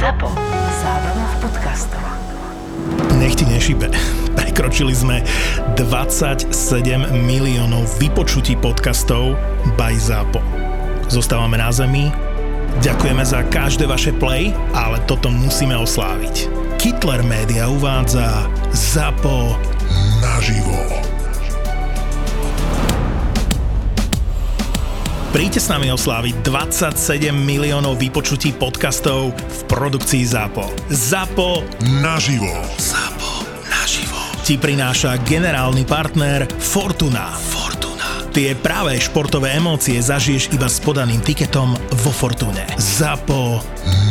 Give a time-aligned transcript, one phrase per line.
[0.00, 0.32] ZAPO.
[0.80, 2.00] Zábrná v podcastov.
[3.20, 3.92] Nech ti nešibe.
[4.32, 5.20] Prekročili sme
[5.76, 6.48] 27
[7.12, 9.36] miliónov vypočutí podcastov
[9.76, 10.40] by ZAPO.
[11.12, 12.08] Zostávame na zemi,
[12.80, 16.48] ďakujeme za každé vaše play, ale toto musíme osláviť.
[16.80, 19.52] Kittler Media uvádza ZAPO
[20.24, 21.09] naživo.
[25.30, 30.90] Príďte s nami osláviť 27 miliónov vypočutí podcastov v produkcii ZAPO.
[30.90, 31.62] ZAPO
[32.02, 32.50] naživo.
[32.74, 34.18] ZAPO naživo.
[34.42, 37.30] Ti prináša generálny partner Fortuna.
[37.30, 37.59] Fortuna.
[38.30, 42.62] Tie práve športové emócie zažiješ iba s podaným tiketom vo Fortune.
[42.78, 43.58] ZAPO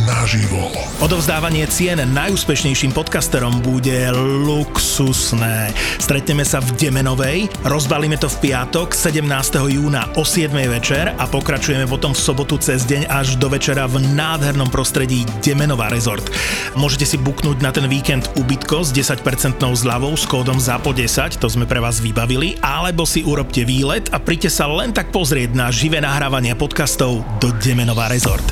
[0.04, 0.74] naživo.
[1.00, 4.12] Odovzdávanie cien najúspešnejším podcasterom bude
[4.44, 5.72] luxusné.
[6.02, 9.24] Stretneme sa v Demenovej, rozbalíme to v piatok 17.
[9.70, 10.52] júna o 7.
[10.68, 15.88] večer a pokračujeme potom v sobotu cez deň až do večera v nádhernom prostredí Demenová
[15.94, 16.26] rezort.
[16.74, 19.24] Môžete si buknúť na ten víkend ubytko s 10%
[19.62, 24.52] zľavou s kódom ZAPO10, to sme pre vás vybavili, alebo si urobte výlet a príďte
[24.52, 28.46] sa len tak pozrieť na živé nahrávanie podcastov do Demenová rezort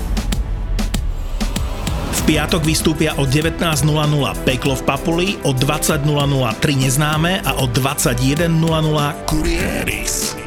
[2.28, 3.88] piatok vystúpia o 19.00
[4.44, 6.04] Peklo v Papuli, o 20.00
[6.60, 8.52] Tri neznáme a o 21.00
[9.24, 10.47] Kurieris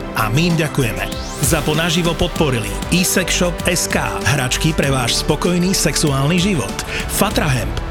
[0.21, 1.09] a my im ďakujeme.
[1.41, 2.69] Za ponaživo podporili
[3.65, 6.85] SK, hračky pre váš spokojný sexuálny život.
[7.09, 7.90] Fatrahemp,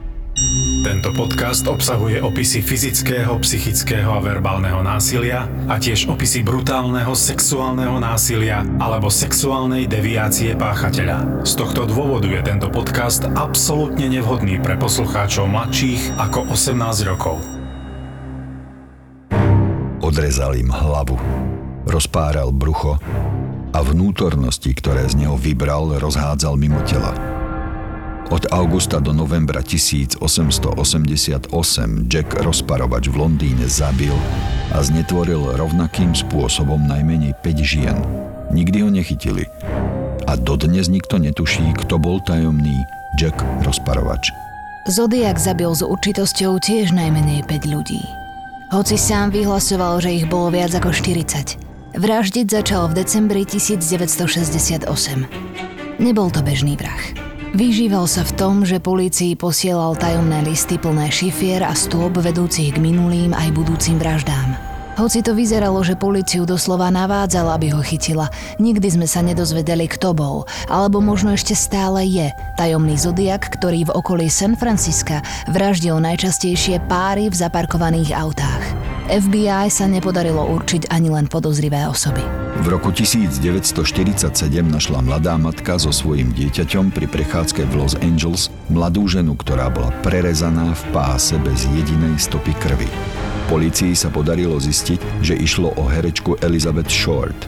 [0.81, 8.61] tento podcast obsahuje opisy fyzického, psychického a verbálneho násilia a tiež opisy brutálneho sexuálneho násilia
[8.81, 11.45] alebo sexuálnej deviácie páchateľa.
[11.45, 17.37] Z tohto dôvodu je tento podcast absolútne nevhodný pre poslucháčov mladších ako 18 rokov.
[20.05, 21.17] Odrezal im hlavu,
[21.89, 23.01] rozpáral brucho
[23.73, 27.40] a vnútornosti, ktoré z neho vybral, rozhádzal mimo tela.
[28.31, 31.51] Od augusta do novembra 1888
[32.07, 34.15] Jack Rozparovač v Londýne zabil
[34.71, 37.99] a znetvoril rovnakým spôsobom najmenej 5 žien.
[38.55, 39.43] Nikdy ho nechytili.
[40.31, 42.87] A dodnes nikto netuší, kto bol tajomný
[43.19, 43.35] Jack
[43.67, 44.31] Rozparovač.
[44.87, 47.99] Zodiak zabil s určitosťou tiež najmenej 5 ľudí.
[48.71, 51.99] Hoci sám vyhlasoval, že ich bolo viac ako 40.
[51.99, 54.87] Vraždiť začal v decembri 1968.
[55.99, 57.20] Nebol to bežný vrah.
[57.51, 62.79] Vyžíval sa v tom, že polícii posielal tajomné listy plné šifier a stôp vedúcich k
[62.79, 64.55] minulým aj budúcim vraždám.
[64.95, 70.15] Hoci to vyzeralo, že policiu doslova navádzala, aby ho chytila, nikdy sme sa nedozvedeli, kto
[70.15, 75.19] bol, alebo možno ešte stále je tajomný zodiak, ktorý v okolí San Francisca
[75.51, 78.63] vraždil najčastejšie páry v zaparkovaných autách.
[79.11, 82.40] FBI sa nepodarilo určiť ani len podozrivé osoby.
[82.51, 84.27] V roku 1947
[84.67, 89.95] našla mladá matka so svojím dieťaťom pri prechádzke v Los Angeles mladú ženu, ktorá bola
[90.03, 92.91] prerezaná v páse bez jedinej stopy krvi.
[93.47, 97.39] Polícii sa podarilo zistiť, že išlo o herečku Elizabeth Short.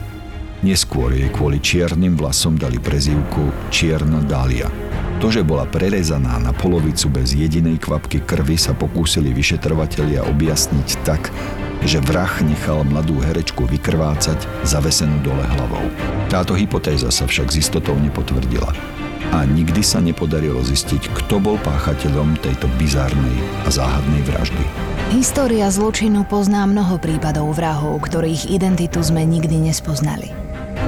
[0.64, 4.72] Neskôr jej kvôli čiernym vlasom dali prezývku Čierna Dália.
[5.20, 11.28] To, že bola prerezaná na polovicu bez jedinej kvapky krvi, sa pokúsili vyšetrovatelia objasniť tak,
[11.84, 15.84] že vrah nechal mladú herečku vykrvácať zavesenú dole hlavou.
[16.32, 18.72] Táto hypotéza sa však z istotou nepotvrdila
[19.32, 24.64] a nikdy sa nepodarilo zistiť, kto bol páchateľom tejto bizárnej a záhadnej vraždy.
[25.12, 30.32] História zločinu pozná mnoho prípadov vrahov, ktorých identitu sme nikdy nespoznali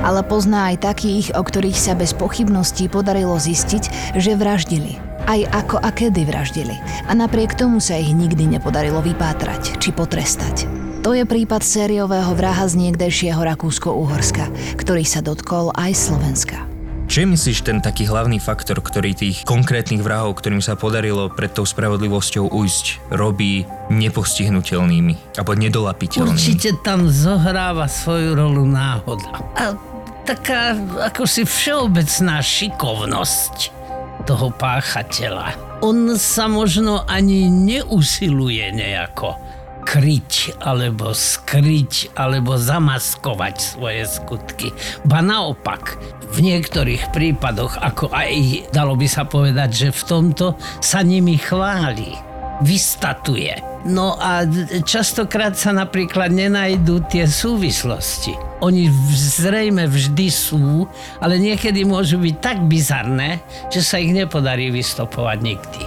[0.06, 5.03] ale pozná aj takých, o ktorých sa bez pochybností podarilo zistiť, že vraždili.
[5.26, 6.79] Aj ako a kedy vraždili.
[7.11, 10.86] A napriek tomu sa ich nikdy nepodarilo vypátrať či potrestať.
[11.06, 16.67] To je prípad sériového vraha z niekdejšieho Rakúsko-Uhorska, ktorý sa dotkol aj Slovenska.
[17.06, 21.55] Čo je myslíš ten taký hlavný faktor, ktorý tých konkrétnych vrahov, ktorým sa podarilo pred
[21.55, 26.35] tou spravodlivosťou ujsť, robí nepostihnutelnými alebo nedolapiteľnými?
[26.35, 29.31] Určite tam zohráva svoju rolu náhoda.
[29.62, 29.79] A
[30.26, 30.75] taká
[31.06, 33.70] ako si všeobecná šikovnosť
[34.26, 35.55] toho páchateľa.
[35.87, 39.46] On sa možno ani neusiluje nejako
[39.87, 44.75] kryť alebo skryť alebo zamaskovať svoje skutky.
[45.06, 45.94] Ba naopak,
[46.27, 52.19] v niektorých prípadoch, ako aj dalo by sa povedať, že v tomto sa nimi chváli,
[52.67, 53.55] vystatuje.
[53.87, 54.43] No a
[54.83, 58.35] častokrát sa napríklad nenajdú tie súvislosti.
[58.59, 60.91] Oni zrejme vždy sú,
[61.23, 63.38] ale niekedy môžu byť tak bizarné,
[63.71, 65.83] že sa ich nepodarí vystopovať nikdy.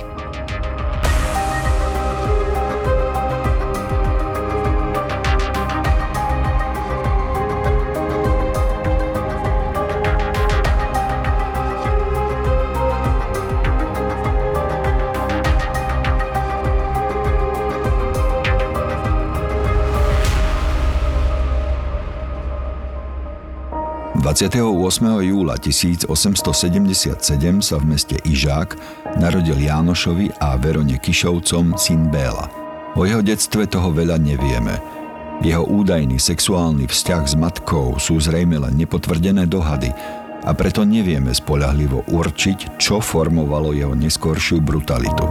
[24.30, 24.62] 28.
[25.26, 26.06] júla 1877
[27.66, 28.78] sa v meste Ižák
[29.18, 32.46] narodil Jánošovi a Verone Kišovcom syn Béla.
[32.94, 34.78] O jeho detstve toho veľa nevieme.
[35.42, 39.90] Jeho údajný sexuálny vzťah s matkou sú zrejme len nepotvrdené dohady
[40.46, 45.26] a preto nevieme spolahlivo určiť, čo formovalo jeho neskoršiu brutalitu.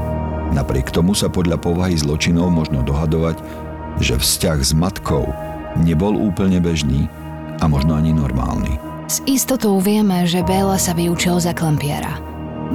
[0.58, 3.38] Napriek tomu sa podľa povahy zločinov možno dohadovať,
[4.02, 5.30] že vzťah s matkou
[5.86, 7.06] nebol úplne bežný
[7.62, 8.87] a možno ani normálny.
[9.08, 12.20] S istotou vieme, že Béla sa vyučil za klempiera.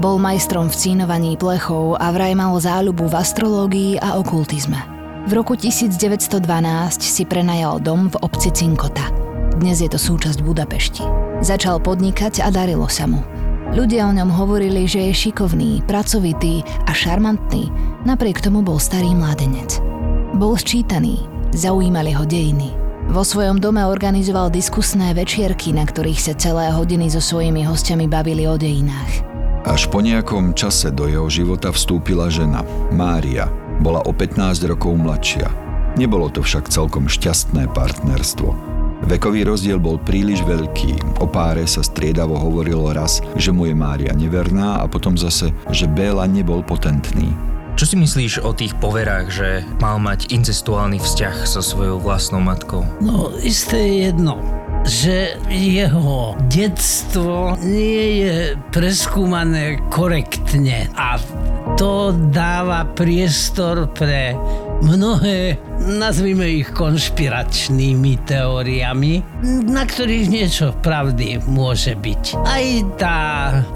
[0.01, 4.81] Bol majstrom v cínovaní plechov a vraj mal záľubu v astrológii a okultizme.
[5.30, 6.33] V roku 1912
[7.06, 9.13] si prenajal dom v obci Cinkota.
[9.62, 11.06] Dnes je to súčasť Budapešti.
[11.45, 13.21] Začal podnikať a darilo sa mu.
[13.77, 17.69] Ľudia o ňom hovorili, že je šikovný, pracovitý a šarmantný,
[18.09, 19.77] napriek tomu bol starý mladenec.
[20.33, 22.74] Bol sčítaný, zaujímali ho dejiny–
[23.13, 28.50] vo svojom dome organizoval diskusné večierky, na ktorých sa celé hodiny so svojimi hostiami bavili
[28.50, 29.21] o dejinách.
[29.69, 33.48] Až po nejakom čase do jeho života vstúpila žena, Mária.
[33.80, 35.45] Bola o 15 rokov mladšia.
[35.94, 38.50] Nebolo to však celkom šťastné partnerstvo.
[39.06, 41.21] Vekový rozdiel bol príliš veľký.
[41.21, 45.86] O páre sa striedavo hovorilo raz, že mu je Mária neverná a potom zase, že
[45.86, 47.53] Béla nebol potentný.
[47.74, 49.50] Čo si myslíš o tých poverách, že
[49.81, 52.86] mal mať incestuálny vzťah so svojou vlastnou matkou?
[53.02, 54.38] No, isté je jedno
[54.84, 61.16] že jeho detstvo nie je preskúmané korektne a
[61.80, 64.36] to dáva priestor pre
[64.83, 69.24] mnohé, nazvime ich konšpiračnými teóriami,
[69.63, 72.24] na ktorých niečo pravdy môže byť.
[72.44, 72.68] Aj
[73.00, 73.19] tá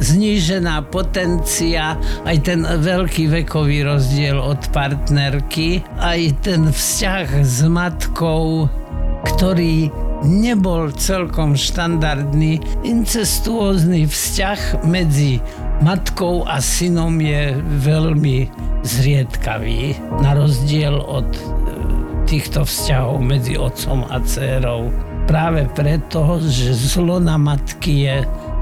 [0.04, 1.95] znížená potencia,
[2.27, 8.68] aj ten veľký vekový rozdiel od partnerky, aj ten vzťah s matkou,
[9.24, 9.89] ktorý
[10.25, 12.57] nebol celkom štandardný.
[12.81, 15.38] Incestuózny vzťah medzi
[15.82, 17.54] matkou a synom je
[17.84, 18.50] veľmi
[18.82, 21.42] zriedkavý, na rozdiel od e,
[22.26, 24.90] týchto vzťahov medzi otcom a dcerou.
[25.28, 28.18] Práve preto, že zlo na matky je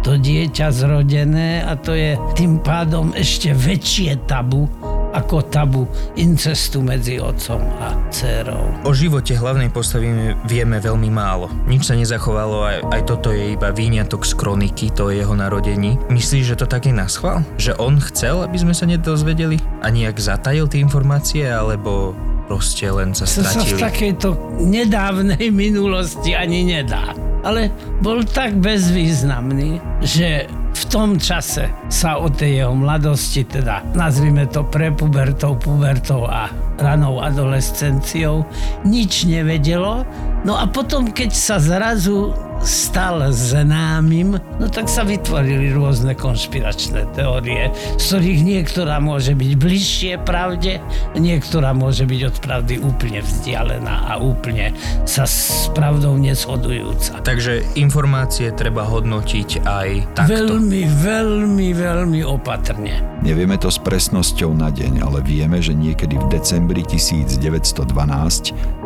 [0.06, 4.70] to dieťa zrodené a to je tým pádom ešte väčšie tabu
[5.16, 5.88] ako tabu
[6.20, 8.84] incestu medzi otcom a dcerou.
[8.84, 11.48] O živote hlavnej postavy vieme veľmi málo.
[11.66, 15.96] Nič sa nezachovalo, aj, aj toto je iba výňatok z kroniky, to je jeho narodení.
[16.12, 17.48] Myslíš, že to tak je na schvál?
[17.56, 19.58] Že on chcel, aby sme sa nedozvedeli?
[19.80, 22.12] A nejak zatajil tie informácie, alebo
[22.52, 23.80] proste len sa stratili?
[23.80, 24.30] Sa v takejto
[24.60, 27.16] nedávnej minulosti ani nedá.
[27.46, 27.70] Ale
[28.02, 34.68] bol tak bezvýznamný, že v tom čase sa o tej jeho mladosti, teda nazvime to
[34.68, 38.44] prepubertou, pubertou a ranou adolescenciou,
[38.84, 40.04] nič nevedelo.
[40.44, 47.70] No a potom, keď sa zrazu stal známym, no tak sa vytvorili rôzne konšpiračné teórie,
[48.00, 50.80] z ktorých niektorá môže byť bližšie pravde,
[51.18, 54.72] niektorá môže byť od pravdy úplne vzdialená a úplne
[55.04, 57.22] sa s pravdou neshodujúca.
[57.22, 60.32] Takže informácie treba hodnotiť aj takto.
[60.32, 63.04] Veľmi, veľmi, veľmi opatrne.
[63.26, 67.42] Nevieme to s presnosťou na deň, ale vieme, že niekedy v decembri 1912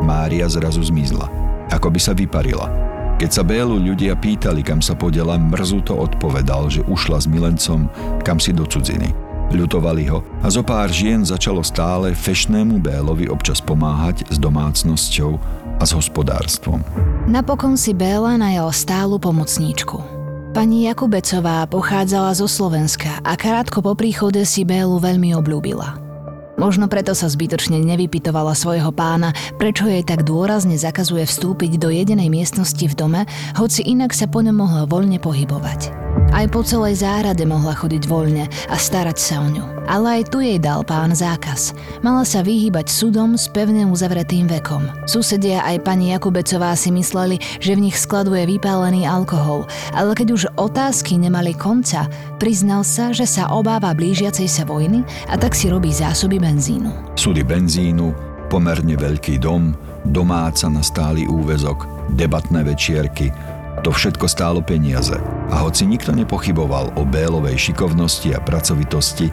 [0.00, 1.28] Mária zrazu zmizla.
[1.70, 2.89] Ako by sa vyparila.
[3.20, 7.84] Keď sa Bélu ľudia pýtali, kam sa podela, mrzuto odpovedal, že ušla s milencom
[8.24, 9.12] kam si do cudziny.
[9.52, 15.36] Ľutovali ho a zo pár žien začalo stále fešnému Bélovi občas pomáhať s domácnosťou
[15.76, 16.80] a s hospodárstvom.
[17.28, 20.00] Napokon si Béla najal stálu pomocníčku.
[20.56, 26.09] Pani Jakubecová pochádzala zo Slovenska a krátko po príchode si Bélu veľmi obľúbila.
[26.60, 32.28] Možno preto sa zbytočne nevypitovala svojho pána, prečo jej tak dôrazne zakazuje vstúpiť do jedinej
[32.28, 33.20] miestnosti v dome,
[33.56, 36.09] hoci inak sa po ňom mohla voľne pohybovať.
[36.30, 39.66] Aj po celej záhrade mohla chodiť voľne a starať sa o ňu.
[39.90, 41.74] Ale aj tu jej dal pán zákaz.
[42.06, 44.86] Mala sa vyhýbať súdom s pevne uzavretým vekom.
[45.10, 50.42] Susedia aj pani Jakubecová si mysleli, že v nich skladuje vypálený alkohol, ale keď už
[50.54, 52.06] otázky nemali konca,
[52.38, 57.18] priznal sa, že sa obáva blížiacej sa vojny a tak si robí zásoby benzínu.
[57.18, 58.14] Súdy benzínu,
[58.46, 59.74] pomerne veľký dom,
[60.06, 61.84] domáca na stály úvezok,
[62.14, 63.34] debatné večierky,
[63.80, 65.16] to všetko stálo peniaze.
[65.50, 69.32] A hoci nikto nepochyboval o Bélovej šikovnosti a pracovitosti,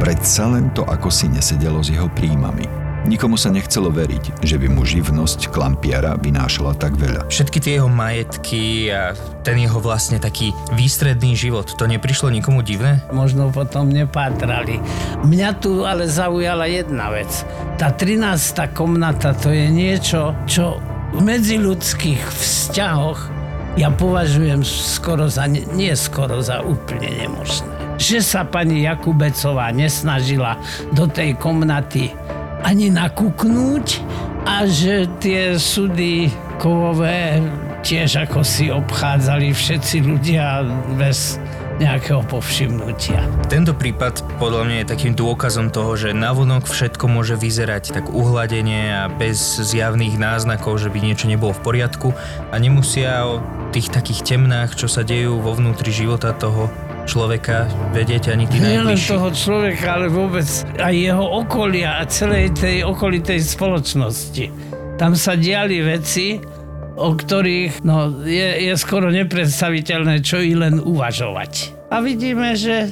[0.00, 2.82] predsa len to ako si nesedelo s jeho príjmami.
[3.02, 7.26] Nikomu sa nechcelo veriť, že by mu živnosť klampiara vynášala tak veľa.
[7.26, 13.02] Všetky tie jeho majetky a ten jeho vlastne taký výstredný život, to neprišlo nikomu divné?
[13.10, 14.78] Možno potom nepátrali.
[15.26, 17.42] Mňa tu ale zaujala jedna vec.
[17.74, 18.70] Tá 13.
[18.70, 20.78] komnata to je niečo, čo
[21.10, 23.41] v medziludských vzťahoch
[23.76, 27.72] ja považujem skoro za, nie skoro za úplne nemožné.
[27.96, 30.58] Že sa pani Jakubecová nesnažila
[30.92, 32.12] do tej komnaty
[32.62, 34.02] ani nakúknúť
[34.46, 36.30] a že tie súdy
[36.62, 37.42] kovové
[37.82, 40.62] tiež ako si obchádzali všetci ľudia
[40.94, 41.41] bez
[41.80, 43.24] nejakého povšimnutia.
[43.48, 48.92] Tento prípad podľa mňa je takým dôkazom toho, že navonok všetko môže vyzerať tak uhladenie
[48.92, 52.12] a bez zjavných náznakov, že by niečo nebolo v poriadku
[52.50, 53.40] a nemusia o
[53.72, 56.68] tých takých temnách, čo sa dejú vo vnútri života toho
[57.04, 59.10] človeka vedieť ani tí najbližší.
[59.10, 60.46] toho človeka, ale vôbec
[60.78, 64.44] aj jeho okolia a celej tej okolitej spoločnosti.
[65.00, 66.38] Tam sa diali veci,
[66.96, 71.72] o ktorých no, je, je skoro nepredstaviteľné, čo i len uvažovať.
[71.92, 72.88] A vidíme, že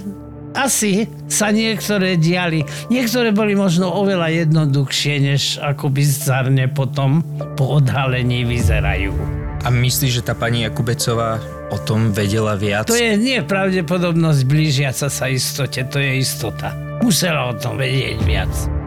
[0.55, 2.67] asi sa niektoré diali.
[2.91, 7.23] Niektoré boli možno oveľa jednoduchšie, než ako bizarne potom
[7.55, 9.15] po odhalení vyzerajú.
[9.61, 11.37] A myslíš, že tá pani Jakubecová
[11.69, 12.89] o tom vedela viac?
[12.89, 16.73] To je nie pravdepodobnosť blížiaca sa istote, to je istota.
[17.05, 18.80] Musela o tom vedieť viac.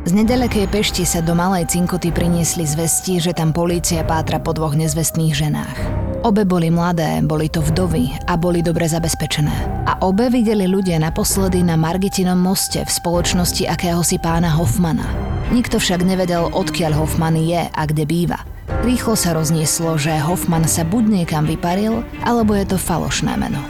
[0.00, 4.72] Z nedalekej Pešti sa do Malej Cinkoty priniesli zvesti, že tam polícia pátra po dvoch
[4.72, 5.76] nezvestných ženách.
[6.24, 9.84] Obe boli mladé, boli to vdovy a boli dobre zabezpečené.
[9.84, 15.04] A obe videli ľudia naposledy na Margitinom moste v spoločnosti akéhosi pána Hoffmana.
[15.52, 18.40] Nikto však nevedel, odkiaľ Hoffman je a kde býva.
[18.80, 23.60] Rýchlo sa roznieslo, že Hoffman sa buď niekam vyparil, alebo je to falošné meno.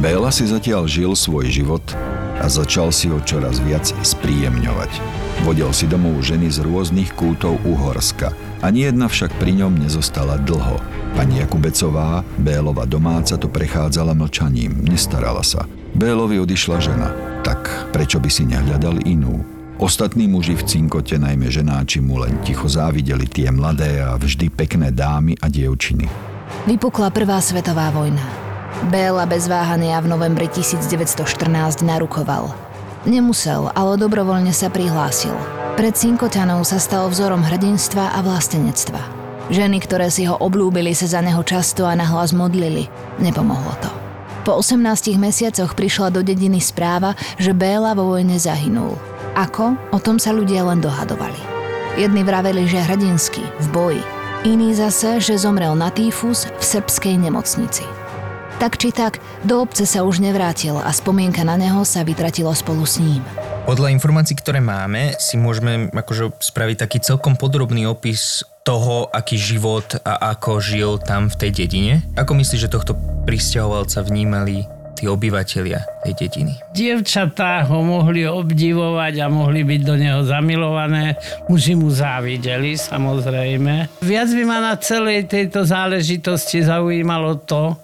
[0.00, 1.84] Béla si zatiaľ žil svoj život
[2.40, 4.92] a začal si ho čoraz viac spríjemňovať.
[5.42, 8.32] Vodil si domov ženy z rôznych kútov Uhorska.
[8.64, 10.80] Ani jedna však pri ňom nezostala dlho.
[11.14, 15.68] Pani Jakubecová, Bélova domáca, to prechádzala mlčaním, nestarala sa.
[15.94, 17.08] Bélovi odišla žena,
[17.46, 19.44] tak prečo by si nehľadal inú?
[19.78, 24.94] Ostatní muži v cinkote, najmä ženáči, mu len ticho závideli tie mladé a vždy pekné
[24.94, 26.06] dámy a dievčiny.
[26.66, 28.43] Vypukla prvá svetová vojna.
[28.90, 32.50] Béla bez váhania v novembri 1914 narukoval.
[33.06, 35.34] Nemusel, ale dobrovoľne sa prihlásil.
[35.78, 38.98] Pred Cinkoťanov sa stal vzorom hrdinstva a vlastenectva.
[39.52, 42.88] Ženy, ktoré si ho oblúbili, sa za neho často a nahlas modlili.
[43.20, 43.90] Nepomohlo to.
[44.44, 48.96] Po 18 mesiacoch prišla do dediny správa, že Béla vo vojne zahynul.
[49.36, 49.76] Ako?
[49.92, 51.38] O tom sa ľudia len dohadovali.
[51.94, 54.02] Jedni vraveli, že hrdinsky, v boji.
[54.44, 58.03] Iní zase, že zomrel na týfus v srbskej nemocnici.
[58.62, 62.86] Tak či tak, do obce sa už nevrátil a spomienka na neho sa vytratila spolu
[62.86, 63.20] s ním.
[63.66, 70.00] Podľa informácií, ktoré máme, si môžeme akože spraviť taký celkom podrobný opis toho, aký život
[70.06, 71.94] a ako žil tam v tej dedine.
[72.16, 72.96] Ako myslíš, že tohto
[73.28, 76.56] pristahovalca vnímali tí obyvatelia tej dediny?
[76.72, 81.18] Dievčatá ho mohli obdivovať a mohli byť do neho zamilované.
[81.50, 84.00] Muži mu závideli, samozrejme.
[84.00, 87.76] Viac by ma na celej tejto záležitosti zaujímalo to,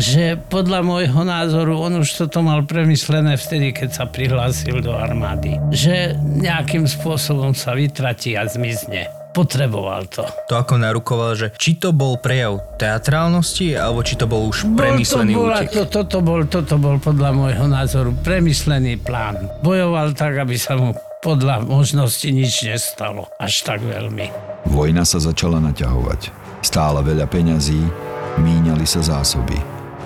[0.00, 5.60] že podľa môjho názoru on už toto mal premyslené vtedy, keď sa prihlásil do armády.
[5.68, 9.12] Že nejakým spôsobom sa vytratí a zmizne.
[9.30, 10.26] Potreboval to.
[10.50, 15.38] To ako narukoval, že či to bol prejav teatrálnosti, alebo či to bol už premyslený
[15.38, 15.70] bol to, bola, útek.
[15.70, 19.38] to, toto, bol, toto bol podľa môjho názoru premyslený plán.
[19.62, 23.30] Bojoval tak, aby sa mu podľa možnosti nič nestalo.
[23.38, 24.34] Až tak veľmi.
[24.66, 26.32] Vojna sa začala naťahovať.
[26.66, 29.58] Stála veľa peňazí, míňali sa zásoby.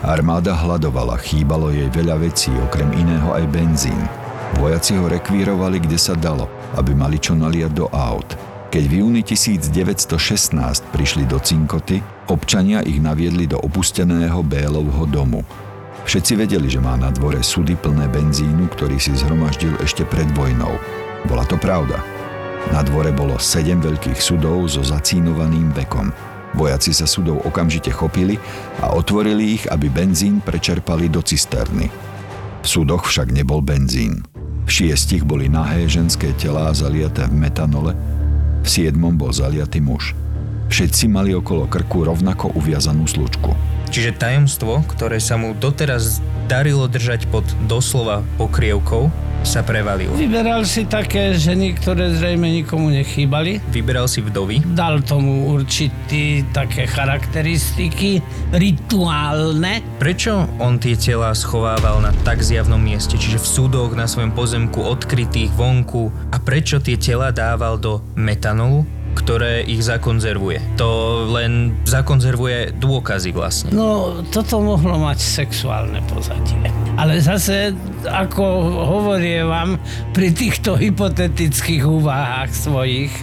[0.05, 4.01] Armáda hľadovala, chýbalo jej veľa vecí, okrem iného aj benzín.
[4.61, 8.37] Vojaci ho rekvírovali, kde sa dalo, aby mali čo naliať do aut.
[8.69, 10.11] Keď v júni 1916
[10.91, 15.47] prišli do Cinkoty, občania ich naviedli do opusteného Bélovho domu.
[16.05, 20.77] Všetci vedeli, že má na dvore sudy plné benzínu, ktorý si zhromaždil ešte pred vojnou.
[21.25, 22.03] Bola to pravda.
[22.75, 26.34] Na dvore bolo sedem veľkých sudov so zacínovaným vekom.
[26.55, 28.39] Vojaci sa sudov okamžite chopili
[28.79, 31.91] a otvorili ich, aby benzín prečerpali do cisterny.
[32.63, 34.23] V súdoch však nebol benzín.
[34.65, 37.93] V šiestich boli nahé ženské telá zaliaté v metanole,
[38.65, 40.17] v siedmom bol zaliatý muž.
[40.73, 43.53] Všetci mali okolo krku rovnako uviazanú slučku.
[43.93, 49.13] Čiže tajomstvo, ktoré sa mu doteraz darilo držať pod doslova pokrievkou,
[49.45, 50.17] sa prevalilo.
[50.17, 53.61] Vyberal si také ženy, ktoré zrejme nikomu nechýbali.
[53.71, 59.85] Vyberal si vdovy, Dal tomu určitý také charakteristiky rituálne.
[60.01, 64.81] Prečo on tie tela schovával na tak zjavnom mieste, čiže v súdoch na svojom pozemku
[64.81, 70.77] odkrytých vonku a prečo tie tela dával do metanolu, ktoré ich zakonzervuje?
[70.77, 73.71] To len zakonzervuje dôkazy vlastne.
[73.71, 76.69] No, toto mohlo mať sexuálne pozadie.
[76.99, 77.73] Ale zase,
[78.07, 78.45] ako
[78.85, 79.79] hovorievam,
[80.11, 83.15] pri týchto hypotetických úvahách svojich,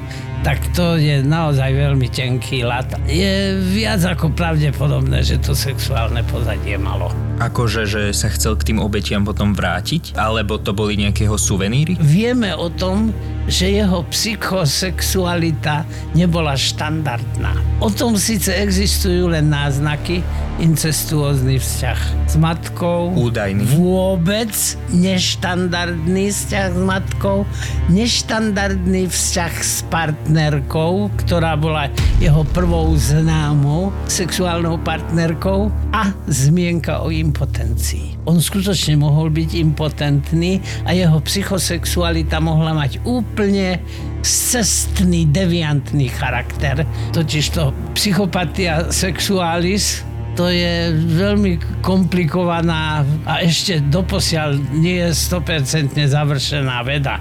[0.41, 2.89] tak to je naozaj veľmi tenký lat.
[3.05, 7.13] Je viac ako pravdepodobné, že to sexuálne pozadie malo.
[7.41, 10.13] Akože, že sa chcel k tým obetiam potom vrátiť?
[10.13, 11.97] Alebo to boli nejakého suveníry?
[11.97, 13.09] Vieme o tom,
[13.49, 15.81] že jeho psychosexualita
[16.13, 17.57] nebola štandardná.
[17.81, 20.21] O tom síce existujú len náznaky,
[20.61, 23.65] incestuózny vzťah s matkou, Údajný.
[23.73, 24.53] vôbec
[24.93, 27.49] neštandardný vzťah s matkou,
[27.89, 31.89] neštandardný vzťah s partnerkou, ktorá bola
[32.21, 38.27] jeho prvou známou sexuálnou partnerkou a zmienka o impotencii.
[38.27, 43.79] On skutočne mohol byť impotentný a jeho psychosexualita mohla mať úplne
[44.21, 46.83] cestný, deviantný charakter.
[47.15, 50.03] Totižto psychopatia sexualis
[50.35, 57.19] to je veľmi komplikovaná a ešte doposiaľ nie je 100% završená veda.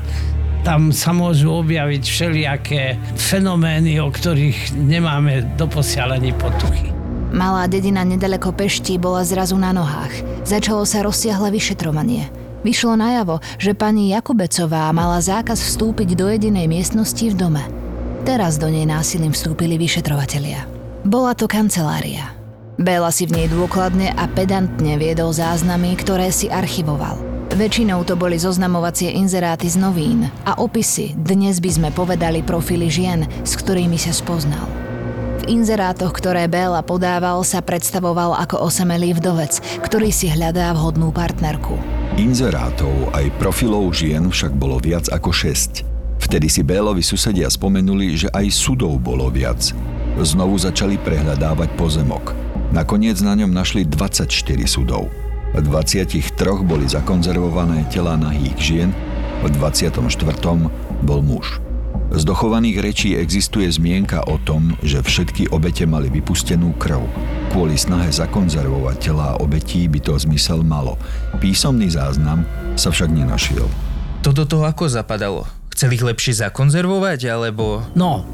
[0.61, 7.00] Tam sa môžu objaviť všelijaké fenomény, o ktorých nemáme doposiaľ ani potuchy.
[7.31, 10.11] Malá dedina nedaleko Pešti bola zrazu na nohách.
[10.43, 12.27] Začalo sa rozsiahle vyšetrovanie.
[12.67, 17.63] Vyšlo najavo, že pani Jakubecová mala zákaz vstúpiť do jedinej miestnosti v dome.
[18.27, 20.67] Teraz do nej násilím vstúpili vyšetrovatelia.
[21.07, 22.35] Bola to kancelária.
[22.77, 27.17] Béla si v nej dôkladne a pedantne viedol záznamy, ktoré si archivoval.
[27.55, 33.27] Väčšinou to boli zoznamovacie inzeráty z novín a opisy, dnes by sme povedali profily žien,
[33.47, 34.80] s ktorými sa spoznal.
[35.41, 41.81] V inzerátoch, ktoré Béla podával, sa predstavoval ako osamelý vdovec, ktorý si hľadá vhodnú partnerku.
[42.21, 45.89] Inzerátov aj profilov žien však bolo viac ako 6.
[46.21, 49.73] Vtedy si Bélovi susedia spomenuli, že aj sudov bolo viac.
[50.21, 52.37] Znovu začali prehľadávať pozemok.
[52.77, 54.29] Nakoniec na ňom našli 24
[54.69, 55.09] sudov.
[55.57, 56.37] V 23
[56.69, 58.91] boli zakonzervované tela nahých žien,
[59.41, 60.05] v 24.
[61.01, 61.70] bol muž.
[62.11, 67.07] Z dochovaných rečí existuje zmienka o tom, že všetky obete mali vypustenú krv.
[67.55, 70.99] Kvôli snahe zakonzervovať telá obetí by to zmysel malo.
[71.39, 72.43] Písomný záznam
[72.75, 73.67] sa však nenašiel.
[74.27, 75.47] To do toho ako zapadalo?
[75.71, 77.87] Chcel ich lepšie zakonzervovať, alebo...
[77.95, 78.27] No,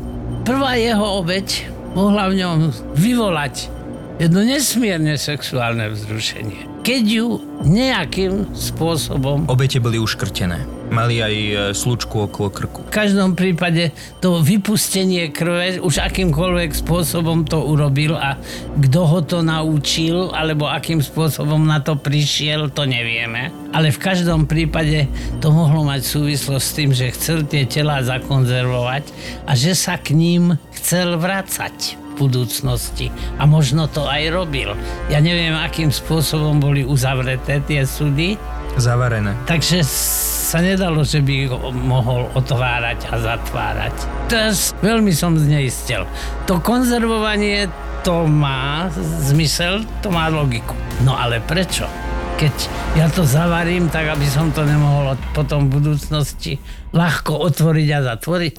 [0.49, 2.59] prvá jeho obeď mohla v ňom
[2.97, 3.69] vyvolať
[4.17, 6.76] jedno nesmierne sexuálne vzrušenie.
[6.87, 10.63] Keď ju nejakým spôsobom Obete boli uškrtené.
[10.87, 12.81] Mali aj e, slučku okolo krku.
[12.87, 13.91] v každom prípade
[14.23, 18.39] to vypustenie krve už akýmkoľvek spôsobom to urobil a
[18.79, 23.51] kto ho to naučil alebo akým spôsobom na to prišiel, to nevieme.
[23.75, 25.11] Ale v každom prípade
[25.43, 29.11] to mohlo mať súvislosť s tým, že chcel tie tela zakonzervovať
[29.43, 33.13] a že sa k ním chcel vracať v budúcnosti.
[33.37, 34.73] A možno to aj robil.
[35.13, 38.41] Ja neviem, akým spôsobom boli uzavreté tie súdy,
[38.77, 39.33] Zavarené.
[39.49, 43.97] Takže sa nedalo, že by ho mohol otvárať a zatvárať.
[44.29, 46.05] Teraz veľmi som zneistel.
[46.45, 47.73] To konzervovanie,
[48.05, 48.93] to má
[49.33, 50.77] zmysel, to má logiku.
[51.01, 51.89] No ale prečo?
[52.37, 52.53] Keď
[53.01, 56.61] ja to zavarím, tak aby som to nemohol potom v budúcnosti
[56.93, 58.57] ľahko otvoriť a zatvoriť.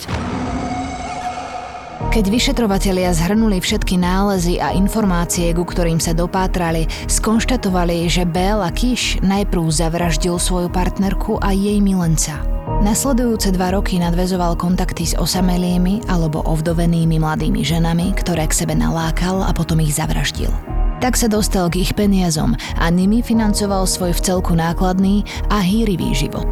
[2.18, 9.22] Keď vyšetrovatelia zhrnuli všetky nálezy a informácie, ku ktorým sa dopátrali, skonštatovali, že Béla Kiš
[9.22, 12.42] najprv zavraždil svoju partnerku a jej milenca.
[12.82, 19.46] Nasledujúce dva roky nadvezoval kontakty s osamelými alebo ovdovenými mladými ženami, ktoré k sebe nalákal
[19.46, 20.50] a potom ich zavraždil.
[20.98, 25.22] Tak sa dostal k ich peniazom a nimi financoval svoj v celku nákladný
[25.54, 26.50] a hýrivý život.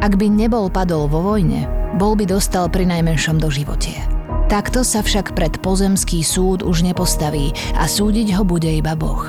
[0.00, 1.68] Ak by nebol padol vo vojne,
[2.00, 4.11] bol by dostal pri najmenšom do životie.
[4.52, 9.24] Takto sa však pred pozemský súd už nepostaví a súdiť ho bude iba Boh.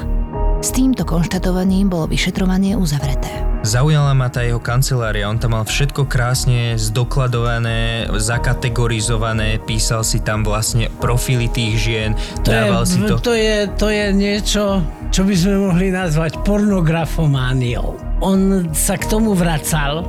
[0.60, 3.32] S týmto konštatovaním bolo vyšetrovanie uzavreté.
[3.64, 10.44] Zaujala ma tá jeho kancelária, on tam mal všetko krásne zdokladované, zakategorizované, písal si tam
[10.44, 12.12] vlastne profily tých žien,
[12.44, 13.16] To dával je, si to...
[13.24, 18.20] to, je, to je niečo, čo by sme mohli nazvať pornografomániou.
[18.20, 20.04] On sa k tomu vracal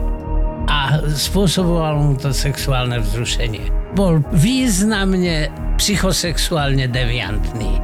[0.69, 3.95] a spôsobovalo mu to sexuálne vzrušenie.
[3.95, 7.83] Bol významne psychosexuálne deviantný.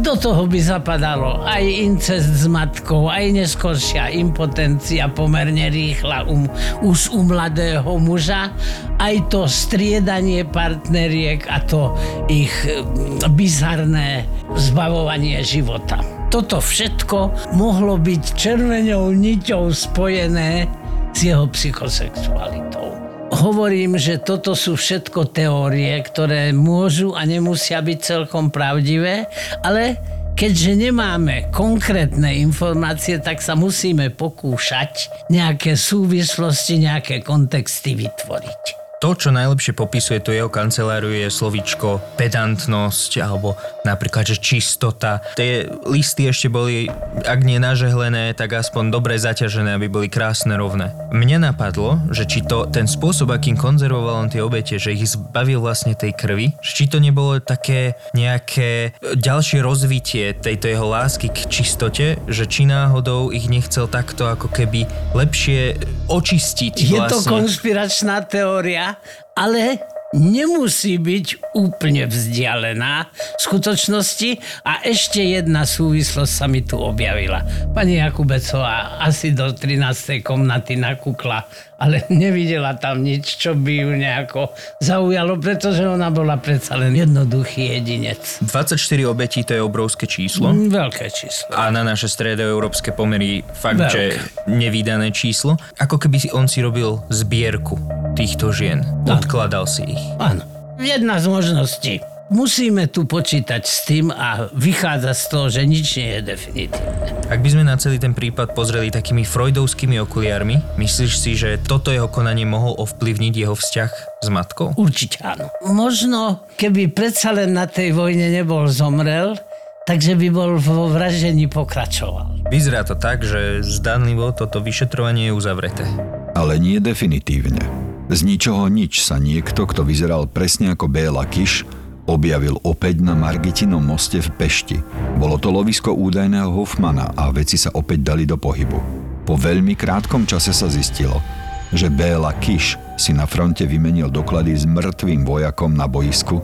[0.00, 6.48] Do toho by zapadalo aj incest s matkou, aj neskoršia impotencia pomerne rýchla um,
[6.80, 8.48] už u mladého muža,
[8.96, 11.92] aj to striedanie partneriek a to
[12.32, 14.24] ich mm, bizarné
[14.56, 16.00] zbavovanie života.
[16.32, 20.64] Toto všetko mohlo byť červenou niťou spojené
[21.12, 22.96] s jeho psychosexualitou.
[23.32, 29.24] Hovorím, že toto sú všetko teórie, ktoré môžu a nemusia byť celkom pravdivé,
[29.64, 29.96] ale
[30.36, 38.81] keďže nemáme konkrétne informácie, tak sa musíme pokúšať nejaké súvislosti, nejaké kontexty vytvoriť.
[39.02, 45.18] To, čo najlepšie popisuje tú jeho kanceláriu je slovičko pedantnosť alebo napríklad, že čistota.
[45.34, 46.86] Tie listy ešte boli,
[47.26, 50.94] ak nie nažehlené, tak aspoň dobre zaťažené, aby boli krásne rovné.
[51.10, 55.58] Mne napadlo, že či to ten spôsob, akým konzervoval on tie obete, že ich zbavil
[55.58, 62.22] vlastne tej krvi, či to nebolo také nejaké ďalšie rozvitie tejto jeho lásky k čistote,
[62.30, 65.74] že či náhodou ich nechcel takto ako keby lepšie
[66.06, 67.30] očistiť Je to vlastne.
[67.34, 68.91] konspiračná teória,
[69.32, 69.80] ale
[70.12, 77.40] nemusí byť úplne vzdialená v skutočnosti a ešte jedna súvislosť sa mi tu objavila.
[77.72, 80.20] Pani Jakubecová asi do 13.
[80.20, 81.48] komnaty nakúkla,
[81.80, 84.52] ale nevidela tam nič, čo by ju nejako
[84.84, 88.44] zaujalo, pretože ona bola predsa len jednoduchý jedinec.
[88.44, 88.76] 24
[89.08, 90.52] obetí to je obrovské číslo.
[90.52, 91.56] Mm, Veľké číslo.
[91.56, 93.92] A na naše stredoeurópske pomery fakt, Veľké.
[93.96, 94.02] že
[94.44, 95.56] nevydané číslo.
[95.80, 97.80] Ako keby on si robil zbierku
[98.12, 98.84] týchto žien.
[99.08, 100.02] Odkladal si ich.
[100.20, 100.44] Áno.
[100.80, 101.94] Jedna z možností.
[102.32, 107.28] Musíme tu počítať s tým a vychádza z toho, že nič nie je definitívne.
[107.28, 111.92] Ak by sme na celý ten prípad pozreli takými freudovskými okuliarmi, myslíš si, že toto
[111.92, 113.90] jeho konanie mohol ovplyvniť jeho vzťah
[114.24, 114.72] s matkou?
[114.80, 115.52] Určite áno.
[115.68, 119.36] Možno, keby predsa len na tej vojne nebol zomrel,
[119.84, 122.48] takže by bol vo vraždení pokračoval.
[122.48, 125.84] Vyzerá to tak, že zdanlivo toto vyšetrovanie je uzavreté.
[126.32, 127.91] Ale nie definitívne.
[128.10, 131.62] Z ničoho nič sa niekto, kto vyzeral presne ako Béla Kiš,
[132.10, 134.78] objavil opäť na Margitinom moste v Pešti.
[135.22, 138.78] Bolo to lovisko údajného Hoffmana a veci sa opäť dali do pohybu.
[139.22, 141.22] Po veľmi krátkom čase sa zistilo,
[141.70, 146.42] že Béla Kiš si na fronte vymenil doklady s mŕtvým vojakom na boisku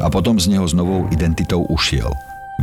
[0.00, 2.10] a potom z neho s novou identitou ušiel.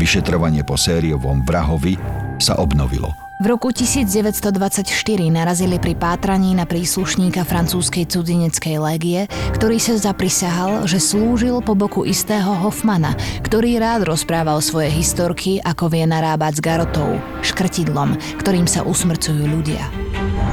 [0.01, 1.95] Vyšetrovanie po sériovom vrahovi
[2.41, 3.20] sa obnovilo.
[3.41, 4.85] V roku 1924
[5.33, 9.25] narazili pri pátraní na príslušníka francúzskej cudzineckej légie,
[9.57, 15.89] ktorý sa zaprisahal, že slúžil po boku istého Hoffmana, ktorý rád rozprával svoje historky, ako
[15.89, 18.13] vie narábať s garotou, škrtidlom,
[18.45, 19.89] ktorým sa usmrcujú ľudia.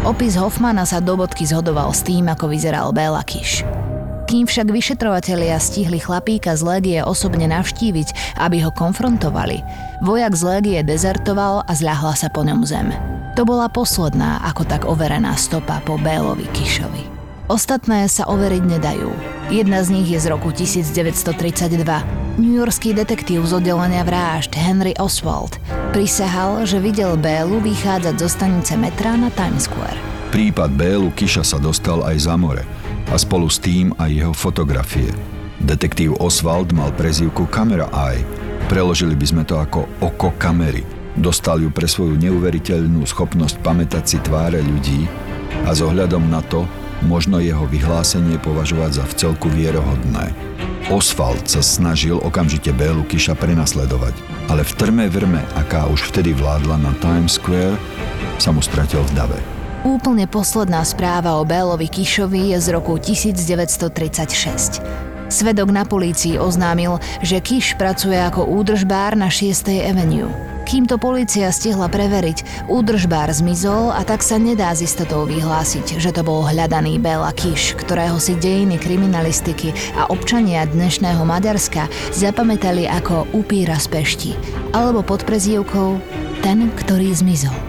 [0.09, 3.69] Opis Hoffmana sa do bodky zhodoval s tým, ako vyzeral Béla Kiš.
[4.29, 9.65] Kým však vyšetrovatelia stihli chlapíka z légie osobne navštíviť, aby ho konfrontovali,
[10.05, 12.93] vojak z légie dezertoval a zľahla sa po ňom zem.
[13.41, 17.09] To bola posledná, ako tak overená stopa po Bélovi Kišovi.
[17.49, 19.09] Ostatné sa overiť nedajú.
[19.49, 21.89] Jedna z nich je z roku 1932.
[22.37, 25.57] Newyorský detektív z oddelenia vražd Henry Oswald
[25.97, 29.97] prisahal, že videl Bélu vychádzať zo stanice metra na Times Square.
[30.29, 32.69] Prípad Bélu Kiša sa dostal aj za more
[33.09, 35.11] a spolu s tým aj jeho fotografie.
[35.59, 38.23] Detektív Oswald mal prezývku Camera Eye.
[38.71, 40.85] Preložili by sme to ako oko kamery.
[41.19, 45.11] Dostal ju pre svoju neuveriteľnú schopnosť pamätať si tváre ľudí
[45.67, 46.63] a s ohľadom na to
[47.03, 50.31] možno jeho vyhlásenie považovať za vcelku vierohodné.
[50.89, 54.15] Oswald sa snažil okamžite Bélu Kiša prenasledovať,
[54.49, 57.77] ale v trme vrme, aká už vtedy vládla na Times Square,
[58.39, 59.58] sa mu stratil v dave.
[59.87, 64.83] Úplne posledná správa o Bélovi Kišovi je z roku 1936.
[65.31, 69.71] Svedok na polícii oznámil, že Kiš pracuje ako údržbár na 6.
[69.87, 70.35] Avenue.
[70.67, 76.11] Kým to polícia stihla preveriť, údržbár zmizol a tak sa nedá s istotou vyhlásiť, že
[76.11, 83.31] to bol hľadaný Béla Kiš, ktorého si dejiny kriminalistiky a občania dnešného Maďarska zapamätali ako
[83.31, 84.33] upíra z pešti,
[84.75, 86.03] alebo pod prezývkou
[86.43, 87.68] ten, ktorý zmizol.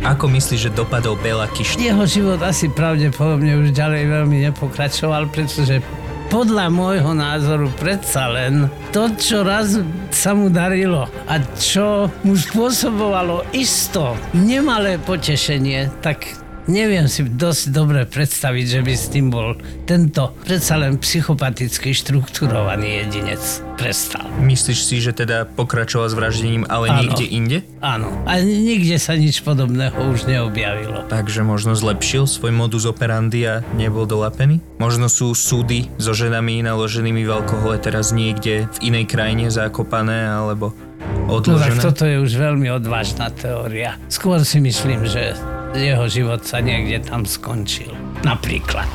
[0.00, 1.76] Ako myslíš, že dopadol Bela Kiš?
[1.76, 5.84] Jeho život asi pravdepodobne už ďalej veľmi nepokračoval, pretože
[6.32, 9.76] podľa môjho názoru predsa len to, čo raz
[10.08, 16.32] sa mu darilo a čo mu spôsobovalo isto nemalé potešenie, tak
[16.70, 23.02] neviem si dosť dobre predstaviť, že by s tým bol tento predsa len psychopaticky štruktúrovaný
[23.02, 23.42] jedinec
[23.74, 24.30] prestal.
[24.38, 26.98] Myslíš si, že teda pokračoval s vraždením, ale Áno.
[27.02, 27.58] niekde inde?
[27.80, 31.04] Áno, a nikde sa nič podobného už neobjavilo.
[31.06, 34.62] Takže možno zlepšil svoj modus operandi a nebol dolapený?
[34.76, 40.70] Možno sú súdy so ženami naloženými v alkohole teraz niekde v inej krajine zakopané alebo
[41.00, 41.80] No tak odložené?
[41.80, 43.96] toto je už veľmi odvážna teória.
[44.06, 45.32] Skôr si myslím, že
[45.74, 47.94] jeho život sa niekde tam skončil.
[48.26, 48.88] Napríklad.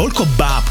[0.00, 0.59] Koľko báb